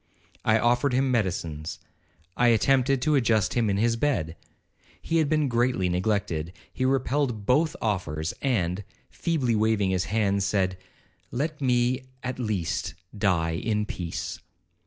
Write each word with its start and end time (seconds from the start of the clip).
'I 0.43 0.57
offered 0.57 0.93
him 0.93 1.11
medicines—I 1.11 2.47
attempted 2.47 3.03
to 3.03 3.13
adjust 3.13 3.53
him 3.53 3.69
in 3.69 3.77
his 3.77 3.95
bed. 3.95 4.35
He 4.99 5.17
had 5.17 5.29
been 5.29 5.47
greatly 5.47 5.89
neglected. 5.89 6.53
He 6.73 6.85
repelled 6.85 7.45
both 7.45 7.75
offers, 7.83 8.33
and, 8.41 8.83
feebly 9.11 9.55
waving 9.55 9.91
his 9.91 10.05
hand, 10.05 10.41
said, 10.41 10.79
'Let 11.29 11.61
me, 11.61 12.01
at 12.23 12.39
least, 12.39 12.95
die 13.15 13.51
in 13.51 13.85
peace.' 13.85 14.39